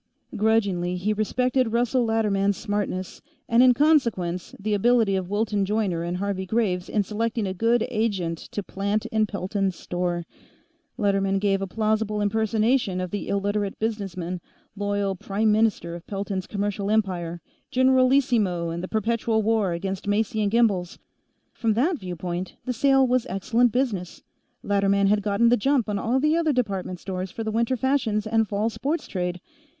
Grudgingly, 0.35 0.95
he 0.97 1.13
respected 1.13 1.71
Russell 1.73 2.03
Latterman's 2.03 2.57
smartness, 2.57 3.21
and 3.47 3.61
in 3.61 3.75
consequence, 3.75 4.55
the 4.59 4.73
ability 4.73 5.15
of 5.15 5.29
Wilton 5.29 5.63
Joyner 5.63 6.01
and 6.01 6.17
Harvey 6.17 6.47
Graves 6.47 6.89
in 6.89 7.03
selecting 7.03 7.45
a 7.45 7.53
good 7.53 7.85
agent 7.91 8.39
to 8.39 8.63
plant 8.63 9.05
in 9.11 9.27
Pelton's 9.27 9.75
store. 9.75 10.25
Latterman 10.97 11.37
gave 11.37 11.61
a 11.61 11.67
plausible 11.67 12.19
impersonation 12.19 12.99
of 12.99 13.11
the 13.11 13.27
Illiterate 13.27 13.77
businessman, 13.77 14.41
loyal 14.75 15.15
Prime 15.15 15.51
Minister 15.51 15.93
of 15.93 16.07
Pelton's 16.07 16.47
commercial 16.47 16.89
empire, 16.89 17.39
Generalissimo 17.69 18.71
in 18.71 18.81
the 18.81 18.87
perpetual 18.87 19.43
war 19.43 19.71
against 19.71 20.07
Macy 20.07 20.43
& 20.47 20.47
Gimbel's. 20.47 20.97
From 21.53 21.75
that 21.75 21.99
viewpoint, 21.99 22.55
the 22.65 22.73
sale 22.73 23.05
was 23.07 23.27
excellent 23.27 23.71
business 23.71 24.23
Latterman 24.63 25.05
had 25.09 25.21
gotten 25.21 25.49
the 25.49 25.57
jump 25.57 25.87
on 25.87 25.99
all 25.99 26.19
the 26.19 26.35
other 26.35 26.53
department 26.53 26.99
stores 26.99 27.29
for 27.29 27.43
the 27.43 27.51
winter 27.51 27.77
fashions 27.77 28.25
and 28.25 28.47
fall 28.47 28.71
sports 28.71 29.07
trade. 29.07 29.39